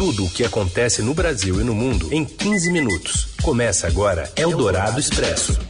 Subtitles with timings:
[0.00, 3.34] tudo o que acontece no Brasil e no mundo em 15 minutos.
[3.42, 5.60] Começa agora Eldorado Expresso.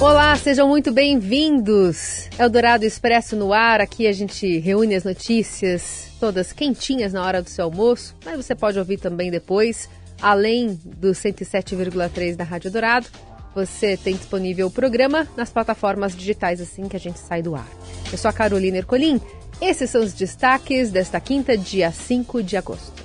[0.00, 2.30] Olá, sejam muito bem-vindos.
[2.38, 3.82] Eldorado Expresso no ar.
[3.82, 8.54] Aqui a gente reúne as notícias todas quentinhas na hora do seu almoço, mas você
[8.54, 9.86] pode ouvir também depois,
[10.22, 13.08] além do 107,3 da Rádio Dourado.
[13.54, 17.68] Você tem disponível o programa nas plataformas digitais assim que a gente sai do ar.
[18.10, 19.20] Eu sou a Carolina Ercolim
[19.60, 23.04] esses são os destaques desta quinta, dia 5 de agosto.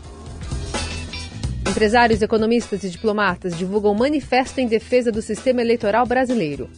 [1.69, 6.69] Empresários, economistas e diplomatas divulgam manifesto em defesa do sistema eleitoral brasileiro.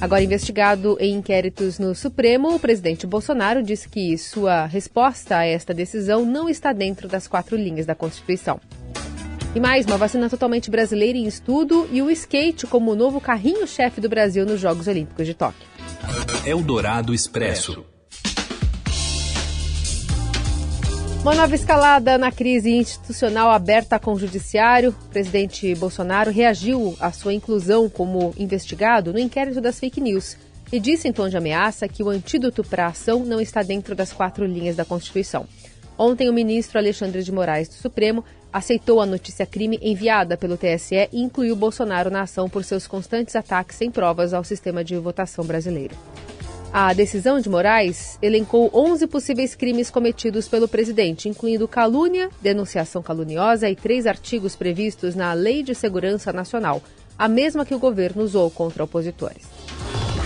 [0.00, 5.74] Agora investigado em inquéritos no Supremo, o presidente Bolsonaro disse que sua resposta a esta
[5.74, 8.60] decisão não está dentro das quatro linhas da Constituição.
[9.54, 14.00] E mais, uma vacina totalmente brasileira em estudo e o skate como o novo carrinho-chefe
[14.00, 15.68] do Brasil nos Jogos Olímpicos de Tóquio.
[16.44, 17.91] Eldorado Expresso.
[21.22, 24.90] Uma nova escalada na crise institucional aberta com o judiciário.
[24.90, 30.36] O presidente Bolsonaro reagiu à sua inclusão como investigado no inquérito das fake news
[30.72, 33.94] e disse em tom de ameaça que o antídoto para a ação não está dentro
[33.94, 35.46] das quatro linhas da Constituição.
[35.96, 41.08] Ontem, o ministro Alexandre de Moraes do Supremo aceitou a notícia crime enviada pelo TSE
[41.12, 45.44] e incluiu Bolsonaro na ação por seus constantes ataques sem provas ao sistema de votação
[45.44, 45.94] brasileiro.
[46.74, 53.68] A decisão de Moraes elencou 11 possíveis crimes cometidos pelo presidente, incluindo calúnia, denunciação caluniosa
[53.68, 56.82] e três artigos previstos na Lei de Segurança Nacional,
[57.18, 59.42] a mesma que o governo usou contra opositores.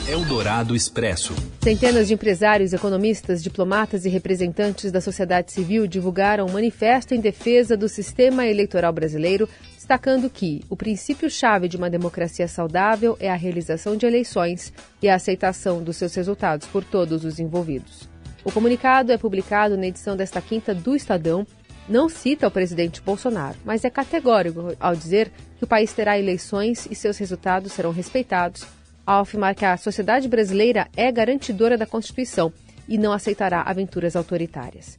[0.08, 1.34] Eldorado Expresso.
[1.64, 7.77] Centenas de empresários, economistas, diplomatas e representantes da sociedade civil divulgaram um manifesto em defesa
[7.77, 9.48] do sistema eleitoral brasileiro
[9.87, 15.15] destacando que o princípio-chave de uma democracia saudável é a realização de eleições e a
[15.15, 18.09] aceitação dos seus resultados por todos os envolvidos.
[18.45, 21.47] O comunicado é publicado na edição desta quinta do Estadão.
[21.89, 26.89] Não cita o presidente Bolsonaro, mas é categórico ao dizer que o país terá eleições
[26.91, 28.67] e seus resultados serão respeitados,
[29.06, 32.53] ao afirmar que a sociedade brasileira é garantidora da Constituição
[32.89, 34.99] e não aceitará aventuras autoritárias.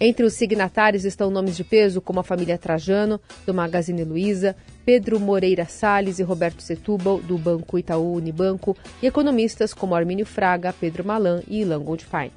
[0.00, 4.54] Entre os signatários estão nomes de peso como a família Trajano, do Magazine Luiza,
[4.84, 10.72] Pedro Moreira Salles e Roberto Setúbal, do Banco Itaú Unibanco, e economistas como Armínio Fraga,
[10.72, 12.30] Pedro Malan e Ilan Goldfein.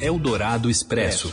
[0.00, 1.30] Eldorado Expresso.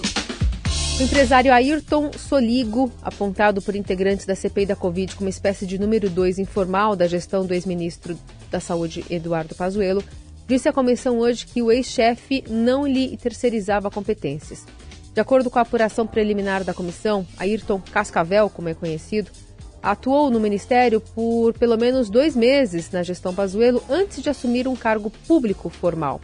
[0.99, 6.09] O empresário Ayrton Soligo, apontado por integrantes da CPI da Covid como espécie de número
[6.09, 8.17] 2 informal da gestão do ex-ministro
[8.51, 10.03] da Saúde Eduardo Pazuello,
[10.45, 14.65] disse à comissão hoje que o ex-chefe não lhe terceirizava competências.
[15.17, 19.31] De acordo com a apuração preliminar da comissão, Ayrton Cascavel, como é conhecido,
[19.81, 24.75] atuou no ministério por pelo menos dois meses na gestão Pazuello antes de assumir um
[24.75, 26.21] cargo público formal.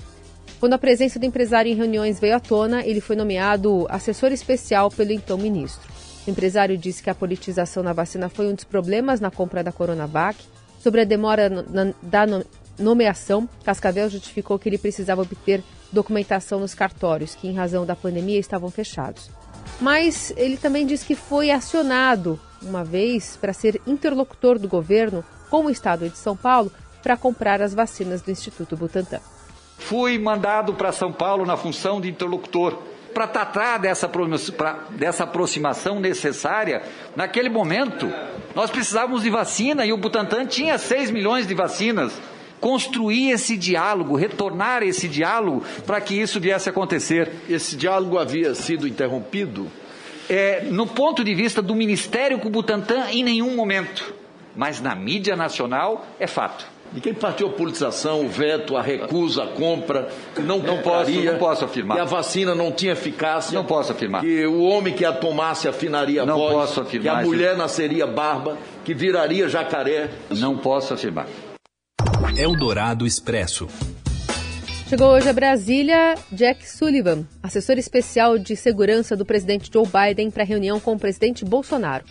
[0.60, 4.92] Quando a presença do empresário em reuniões veio à tona, ele foi nomeado assessor especial
[4.92, 5.92] pelo então ministro.
[6.28, 9.72] O empresário disse que a politização na vacina foi um dos problemas na compra da
[9.72, 10.38] Coronavac.
[10.80, 12.44] Sobre a demora na, da
[12.78, 18.40] nomeação, Cascavel justificou que ele precisava obter documentação nos cartórios, que em razão da pandemia
[18.40, 19.30] estavam fechados.
[19.80, 25.66] Mas ele também diz que foi acionado uma vez para ser interlocutor do governo com
[25.66, 26.72] o estado de São Paulo
[27.02, 29.20] para comprar as vacinas do Instituto Butantan.
[29.78, 32.82] Fui mandado para São Paulo na função de interlocutor
[33.14, 34.10] para tratar dessa,
[34.92, 36.82] dessa aproximação necessária.
[37.16, 38.12] Naquele momento,
[38.56, 42.14] nós precisávamos de vacina e o Butantan tinha 6 milhões de vacinas
[42.64, 47.30] construir esse diálogo, retornar esse diálogo para que isso viesse a acontecer.
[47.50, 49.70] Esse diálogo havia sido interrompido?
[50.30, 54.14] É, no ponto de vista do Ministério com o Butantan, em nenhum momento.
[54.56, 56.66] Mas na mídia nacional é fato.
[56.94, 60.08] De quem partiu a politização, o veto, a recusa, a compra,
[60.38, 61.98] não, não posso, não posso afirmar.
[61.98, 63.54] Que a vacina não tinha eficácia.
[63.54, 64.22] Não posso afirmar.
[64.22, 66.54] Que o homem que a tomasse afinaria a não voz.
[66.54, 67.18] Não posso afirmar.
[67.18, 70.12] Que a mulher nasceria barba, que viraria jacaré.
[70.30, 71.28] Não posso afirmar.
[72.36, 73.68] Eldorado Expresso.
[74.90, 80.44] Chegou hoje a Brasília Jack Sullivan, assessor especial de segurança do presidente Joe Biden para
[80.44, 82.06] reunião com o presidente Bolsonaro.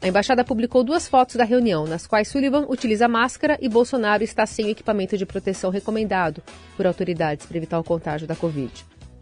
[0.00, 4.46] A embaixada publicou duas fotos da reunião, nas quais Sullivan utiliza máscara e Bolsonaro está
[4.46, 6.40] sem o equipamento de proteção recomendado
[6.76, 8.72] por autoridades para evitar o contágio da Covid.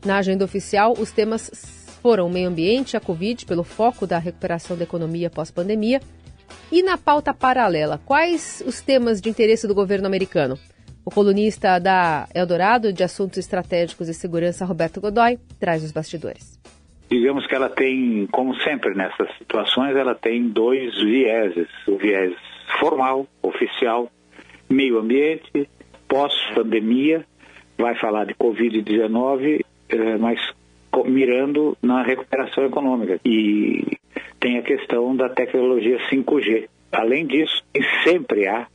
[0.05, 1.51] Na agenda oficial, os temas
[2.03, 6.01] foram meio ambiente, a Covid, pelo foco da recuperação da economia pós-pandemia,
[6.71, 10.59] e na pauta paralela, quais os temas de interesse do governo americano?
[11.05, 16.61] O colunista da Eldorado de Assuntos Estratégicos e Segurança, Roberto Godoy, traz os bastidores.
[17.11, 22.33] Digamos que ela tem, como sempre nessas situações, ela tem dois vieses: o viés
[22.79, 24.11] formal, oficial,
[24.71, 25.69] meio ambiente,
[26.09, 27.27] pós-pandemia,
[27.77, 30.41] vai falar de Covid-19, eh, mas
[31.07, 33.19] mirando na recuperação econômica.
[33.25, 33.99] E
[34.43, 36.69] tem a questão da tecnologia 5G.
[36.91, 37.63] Além disso,
[38.03, 38.67] sempre há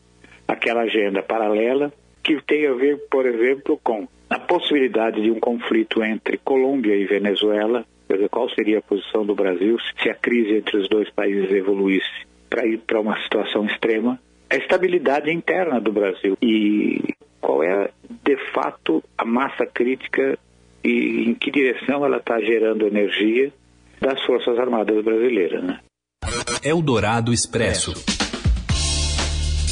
[0.48, 1.92] aquela agenda paralela
[2.24, 7.06] que tem a ver, por exemplo, com a possibilidade de um conflito entre Colômbia e
[7.06, 7.86] Venezuela.
[8.08, 11.52] Quer dizer, qual seria a posição do Brasil se a crise entre os dois países
[11.52, 14.18] evoluísse para ir para uma situação extrema?
[14.50, 17.90] A estabilidade interna do Brasil e qual é,
[18.24, 20.40] de fato, a massa crítica
[20.81, 23.52] e em que direção ela está gerando energia
[24.02, 25.64] das Forças Armadas brasileiras.
[25.64, 25.80] Né?
[26.64, 27.94] Eldorado Expresso.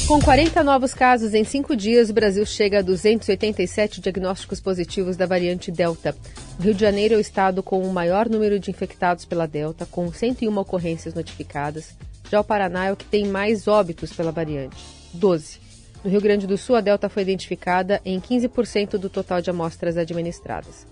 [0.06, 5.26] Com 40 novos casos em cinco dias, o Brasil chega a 287 diagnósticos positivos da
[5.26, 6.14] variante Delta.
[6.60, 9.84] O Rio de Janeiro é o estado com o maior número de infectados pela Delta,
[9.84, 11.96] com 101 ocorrências notificadas.
[12.30, 14.76] Já o Paraná é o que tem mais óbitos pela variante,
[15.12, 15.58] 12.
[16.04, 19.96] No Rio Grande do Sul, a Delta foi identificada em 15% do total de amostras
[19.96, 20.86] administradas.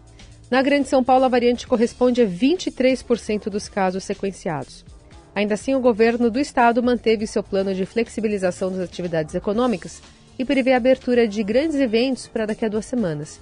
[0.51, 4.85] Na Grande São Paulo, a variante corresponde a 23% dos casos sequenciados.
[5.35, 10.01] Ainda assim, o governo do estado manteve seu plano de flexibilização das atividades econômicas
[10.39, 13.41] e prevê a abertura de grandes eventos para daqui a duas semanas.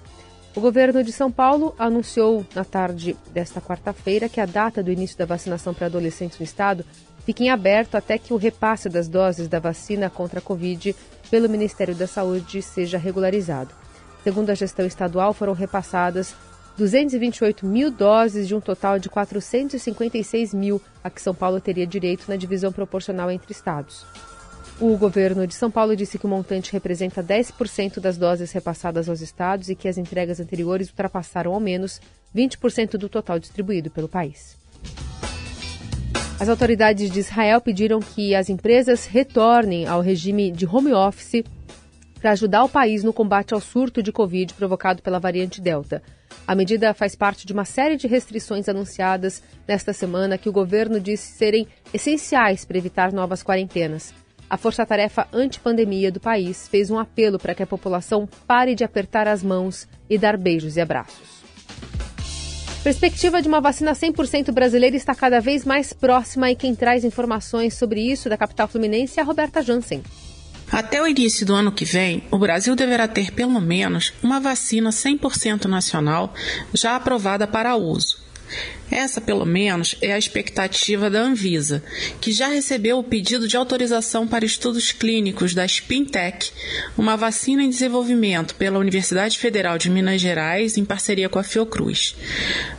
[0.55, 5.19] O governo de São Paulo anunciou na tarde desta quarta-feira que a data do início
[5.19, 6.85] da vacinação para adolescentes no estado
[7.25, 10.95] fica em aberto até que o repasse das doses da vacina contra a Covid
[11.31, 13.71] pelo Ministério da Saúde seja regularizado.
[14.23, 16.35] Segundo a gestão estadual, foram repassadas
[16.77, 22.25] 228 mil doses de um total de 456 mil a que São Paulo teria direito
[22.29, 24.07] na divisão proporcional entre estados.
[24.81, 29.21] O governo de São Paulo disse que o montante representa 10% das doses repassadas aos
[29.21, 32.01] estados e que as entregas anteriores ultrapassaram ao menos
[32.35, 34.57] 20% do total distribuído pelo país.
[36.41, 41.45] As autoridades de Israel pediram que as empresas retornem ao regime de home office
[42.21, 46.03] para ajudar o país no combate ao surto de Covid provocado pela variante Delta.
[46.47, 51.01] A medida faz parte de uma série de restrições anunciadas nesta semana que o governo
[51.01, 54.13] disse serem essenciais para evitar novas quarentenas.
[54.51, 59.27] A Força-Tarefa Antipandemia do país fez um apelo para que a população pare de apertar
[59.27, 61.43] as mãos e dar beijos e abraços.
[62.83, 67.75] Perspectiva de uma vacina 100% brasileira está cada vez mais próxima e quem traz informações
[67.75, 70.03] sobre isso da capital fluminense é a Roberta Jansen.
[70.73, 74.89] Até o início do ano que vem, o Brasil deverá ter pelo menos uma vacina
[74.89, 76.33] 100% nacional
[76.73, 78.17] já aprovada para uso.
[78.93, 81.83] Essa, pelo menos, é a expectativa da Anvisa,
[82.21, 86.51] que já recebeu o pedido de autorização para estudos clínicos da Spintec,
[86.97, 92.15] uma vacina em desenvolvimento pela Universidade Federal de Minas Gerais, em parceria com a Fiocruz.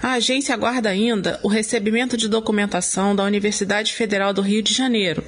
[0.04, 5.24] A agência aguarda ainda o recebimento de documentação da Universidade Federal do Rio de Janeiro,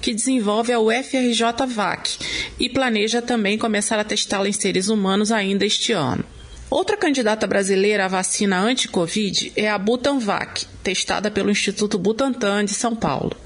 [0.00, 2.18] que desenvolve a UFRJ-VAC
[2.58, 6.24] e planeja também começar a testá-la em seres humanos ainda este ano.
[6.72, 12.96] Outra candidata brasileira à vacina anti-Covid é a Butanvac, testada pelo Instituto Butantan de São
[12.96, 13.36] Paulo.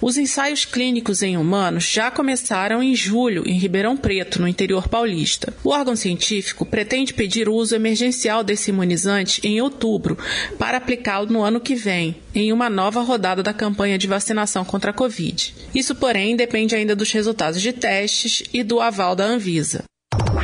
[0.00, 5.52] Os ensaios clínicos em humanos já começaram em julho em Ribeirão Preto, no interior paulista.
[5.64, 10.16] O órgão científico pretende pedir o uso emergencial desse imunizante em outubro
[10.56, 14.92] para aplicá-lo no ano que vem, em uma nova rodada da campanha de vacinação contra
[14.92, 15.52] a Covid.
[15.74, 19.82] Isso, porém, depende ainda dos resultados de testes e do aval da Anvisa.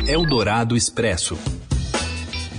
[0.05, 1.37] Eldorado Expresso.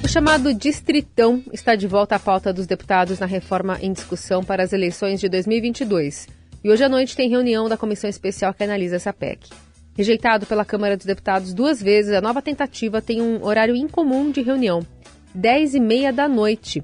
[0.04, 4.62] O chamado Distritão está de volta à pauta dos deputados na reforma em discussão para
[4.62, 6.28] as eleições de 2022.
[6.64, 9.48] E hoje à noite tem reunião da comissão especial que analisa essa PEC.
[9.96, 14.42] Rejeitado pela Câmara dos Deputados duas vezes, a nova tentativa tem um horário incomum de
[14.42, 14.84] reunião,
[15.34, 16.82] 10 e meia da noite.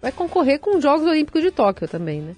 [0.00, 2.34] Vai concorrer com os Jogos Olímpicos de Tóquio também, né?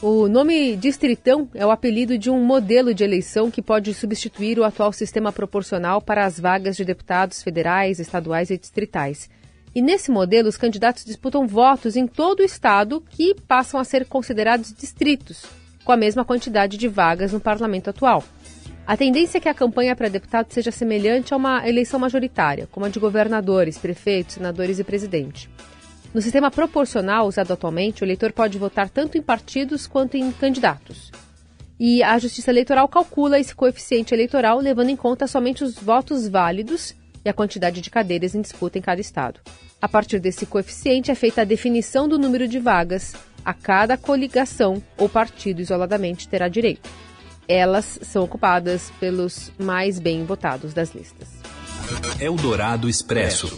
[0.00, 4.62] O nome Distritão é o apelido de um modelo de eleição que pode substituir o
[4.62, 9.28] atual sistema proporcional para as vagas de deputados federais, estaduais e distritais.
[9.74, 14.06] E nesse modelo, os candidatos disputam votos em todo o estado que passam a ser
[14.06, 15.44] considerados distritos,
[15.84, 18.22] com a mesma quantidade de vagas no parlamento atual.
[18.86, 22.86] A tendência é que a campanha para deputado seja semelhante a uma eleição majoritária, como
[22.86, 25.50] a de governadores, prefeitos, senadores e presidente.
[26.18, 31.12] No sistema proporcional usado atualmente, o eleitor pode votar tanto em partidos quanto em candidatos.
[31.78, 36.92] E a Justiça Eleitoral calcula esse coeficiente eleitoral levando em conta somente os votos válidos
[37.24, 39.38] e a quantidade de cadeiras em disputa em cada estado.
[39.80, 44.82] A partir desse coeficiente é feita a definição do número de vagas a cada coligação
[44.96, 46.90] ou partido isoladamente terá direito.
[47.46, 51.28] Elas são ocupadas pelos mais bem votados das listas.
[52.20, 53.56] Eldorado Expresso.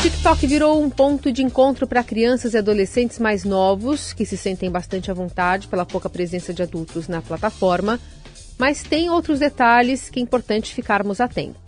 [0.00, 4.70] TikTok virou um ponto de encontro para crianças e adolescentes mais novos, que se sentem
[4.70, 7.98] bastante à vontade pela pouca presença de adultos na plataforma,
[8.56, 11.60] mas tem outros detalhes que é importante ficarmos atentos.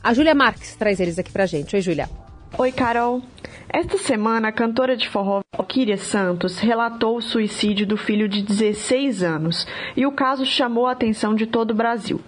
[0.00, 1.74] A Júlia Marques traz eles aqui para gente.
[1.74, 2.08] Oi, Júlia.
[2.56, 3.20] Oi, Carol.
[3.68, 9.24] Esta semana, a cantora de forró Valkyria Santos relatou o suicídio do filho de 16
[9.24, 9.66] anos
[9.96, 12.20] e o caso chamou a atenção de todo o Brasil.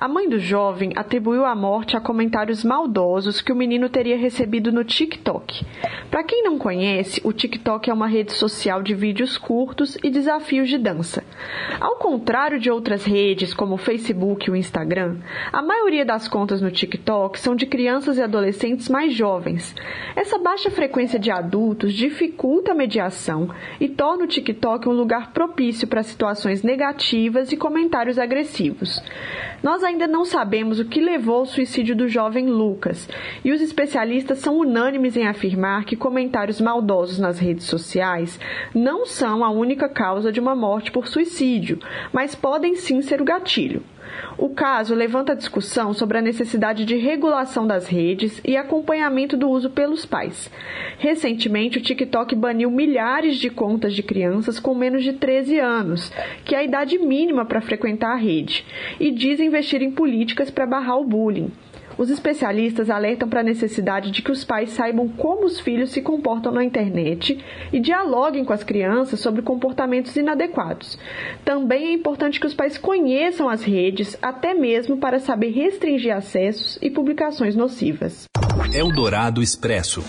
[0.00, 4.70] A mãe do jovem atribuiu a morte a comentários maldosos que o menino teria recebido
[4.70, 5.66] no TikTok.
[6.08, 10.68] Para quem não conhece, o TikTok é uma rede social de vídeos curtos e desafios
[10.68, 11.24] de dança.
[11.80, 15.16] Ao contrário de outras redes como o Facebook e o Instagram,
[15.52, 19.74] a maioria das contas no TikTok são de crianças e adolescentes mais jovens.
[20.14, 23.50] Essa baixa frequência de adultos dificulta a mediação
[23.80, 29.02] e torna o TikTok um lugar propício para situações negativas e comentários agressivos.
[29.60, 33.08] Nós ainda não sabemos o que levou ao suicídio do jovem Lucas,
[33.42, 38.38] e os especialistas são unânimes em afirmar que comentários maldosos nas redes sociais
[38.74, 41.78] não são a única causa de uma morte por suicídio,
[42.12, 43.82] mas podem sim ser o gatilho.
[44.36, 49.70] O caso levanta discussão sobre a necessidade de regulação das redes e acompanhamento do uso
[49.70, 50.50] pelos pais.
[50.98, 56.12] Recentemente, o TikTok baniu milhares de contas de crianças com menos de 13 anos,
[56.44, 58.64] que é a idade mínima para frequentar a rede,
[58.98, 61.50] e diz investir em políticas para barrar o bullying.
[61.98, 66.00] Os especialistas alertam para a necessidade de que os pais saibam como os filhos se
[66.00, 70.96] comportam na internet e dialoguem com as crianças sobre comportamentos inadequados.
[71.44, 76.78] Também é importante que os pais conheçam as redes, até mesmo para saber restringir acessos
[76.80, 78.26] e publicações nocivas.
[78.72, 80.04] Eldorado Expresso.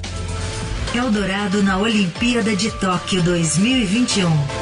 [0.95, 4.58] Eldorado na Olimpíada de Tóquio 2021.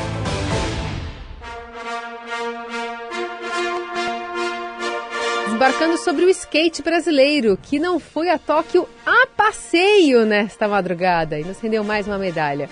[5.68, 11.44] Embarcando sobre o skate brasileiro, que não foi a Tóquio a passeio nesta madrugada e
[11.44, 12.70] nos rendeu mais uma medalha.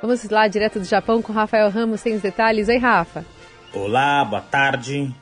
[0.00, 2.66] Vamos lá, direto do Japão, com Rafael Ramos, sem os detalhes.
[2.68, 3.26] Oi, Rafa.
[3.74, 5.14] Olá, boa tarde.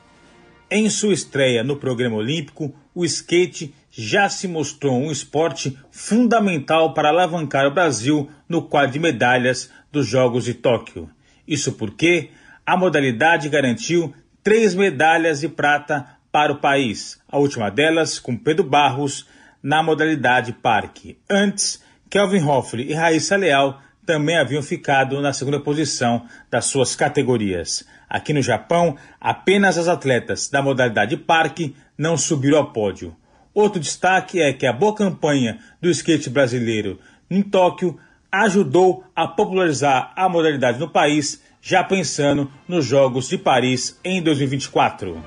[0.70, 7.08] Em sua estreia no programa olímpico, o skate já se mostrou um esporte fundamental para
[7.08, 11.10] alavancar o Brasil no quadro de medalhas dos Jogos de Tóquio.
[11.48, 12.30] Isso porque
[12.64, 18.64] a modalidade garantiu três medalhas de prata para o país, a última delas com Pedro
[18.64, 19.26] Barros
[19.62, 21.18] na modalidade parque.
[21.28, 27.87] Antes, Kelvin Hoffley e Raíssa Leal também haviam ficado na segunda posição das suas categorias.
[28.08, 33.14] Aqui no Japão, apenas as atletas da modalidade parque não subiram ao pódio.
[33.52, 36.99] Outro destaque é que a boa campanha do skate brasileiro
[37.30, 37.99] em Tóquio
[38.32, 45.23] ajudou a popularizar a modalidade no país, já pensando nos Jogos de Paris em 2024.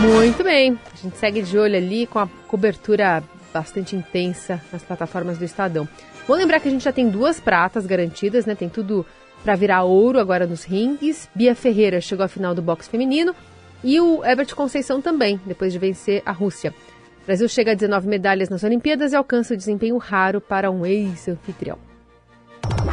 [0.00, 0.78] Muito bem.
[0.92, 5.88] A gente segue de olho ali com a cobertura bastante intensa nas plataformas do Estadão.
[6.26, 8.54] Vou lembrar que a gente já tem duas pratas garantidas, né?
[8.54, 9.04] Tem tudo
[9.42, 11.28] para virar ouro agora nos rings.
[11.34, 13.34] Bia Ferreira chegou à final do boxe feminino
[13.82, 16.74] e o Herbert Conceição também, depois de vencer a Rússia.
[17.22, 20.86] O Brasil chega a 19 medalhas nas Olimpíadas e alcança o desempenho raro para um
[20.86, 21.78] ex-anfitrião.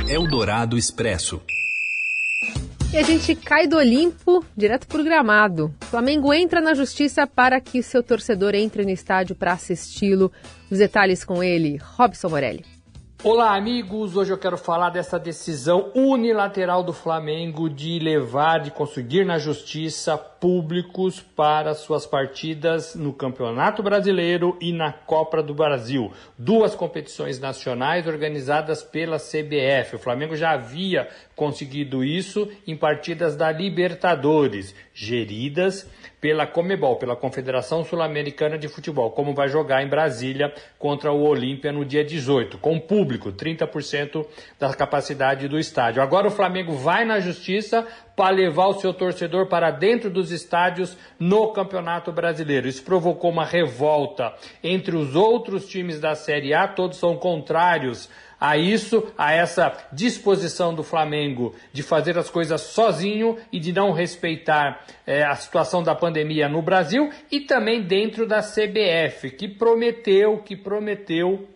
[0.08, 1.42] Eldorado Expresso.
[2.94, 5.76] E a gente cai do Olimpo direto para o gramado.
[5.82, 10.32] O Flamengo entra na justiça para que seu torcedor entre no estádio para assisti-lo.
[10.72, 12.77] Os detalhes com ele, Robson Morelli.
[13.24, 14.16] Olá, amigos!
[14.16, 20.16] Hoje eu quero falar dessa decisão unilateral do Flamengo de levar, de conseguir na justiça
[20.16, 26.12] públicos para suas partidas no Campeonato Brasileiro e na Copa do Brasil.
[26.38, 29.96] Duas competições nacionais organizadas pela CBF.
[29.96, 37.84] O Flamengo já havia conseguido isso em partidas da Libertadores, geridas pela Comebol, pela Confederação
[37.84, 42.80] Sul-Americana de Futebol, como vai jogar em Brasília contra o Olímpia no dia 18, com
[42.80, 44.26] público, 30%
[44.60, 46.02] da capacidade do estádio.
[46.02, 50.98] Agora o Flamengo vai na justiça para levar o seu torcedor para dentro dos estádios
[51.20, 52.68] no Campeonato Brasileiro.
[52.68, 54.34] Isso provocou uma revolta
[54.64, 60.74] entre os outros times da Série A, todos são contrários a isso, a essa disposição
[60.74, 65.96] do Flamengo de fazer as coisas sozinho e de não respeitar é, a situação da
[65.96, 71.48] pandemia no Brasil e também dentro da CBF, que prometeu, que prometeu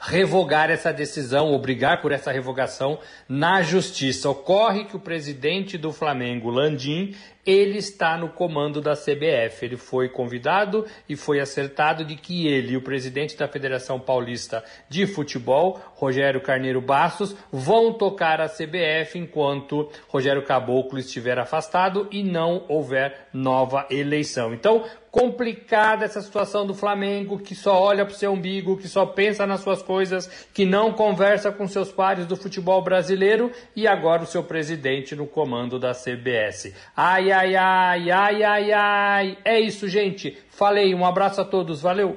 [0.00, 2.98] revogar essa decisão, obrigar por essa revogação
[3.28, 4.28] na justiça.
[4.28, 7.14] Ocorre que o presidente do Flamengo, Landim,
[7.46, 9.64] ele está no comando da CBF.
[9.64, 14.64] Ele foi convidado e foi acertado de que ele e o presidente da Federação Paulista
[14.88, 22.22] de Futebol, Rogério Carneiro Bastos, vão tocar a CBF enquanto Rogério Caboclo estiver afastado e
[22.22, 24.52] não houver nova eleição.
[24.52, 24.84] Então,
[25.16, 29.46] complicada essa situação do Flamengo, que só olha para o seu umbigo, que só pensa
[29.46, 34.26] nas suas coisas, que não conversa com seus pares do futebol brasileiro e agora o
[34.26, 36.74] seu presidente no comando da CBS.
[36.94, 39.38] Ai, ai, ai, ai, ai, ai.
[39.44, 40.36] É isso, gente.
[40.50, 42.16] Falei, um abraço a todos, valeu.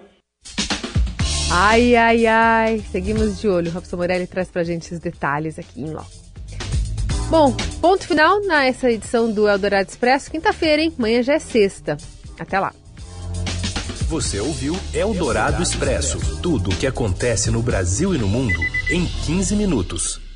[1.51, 2.83] Ai, ai, ai.
[2.91, 3.69] Seguimos de olho.
[3.69, 6.09] O Robson Morelli traz pra gente os detalhes aqui em loco.
[7.29, 10.31] Bom, ponto final nessa edição do Eldorado Expresso.
[10.31, 10.93] Quinta-feira, hein?
[10.97, 11.97] Amanhã já é sexta.
[12.39, 12.73] Até lá.
[14.07, 18.59] Você ouviu Eldorado Expresso tudo o que acontece no Brasil e no mundo
[18.89, 20.28] em 15 minutos.